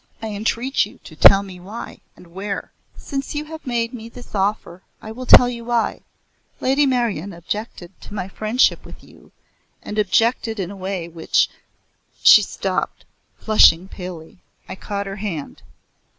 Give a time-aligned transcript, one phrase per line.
[0.19, 4.33] "I entreat you to tell me why, and where." "Since you have made me this
[4.33, 6.01] offer, I will tell you why.
[6.59, 9.31] Lady Meryon objected to my friendship with you,
[9.83, 11.49] and objected in a way which"
[12.23, 13.05] She stopped,
[13.37, 14.39] flushing palely.
[14.67, 15.61] I caught her hand.